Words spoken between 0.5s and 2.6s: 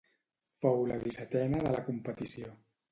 Fou la dissetena de la competició.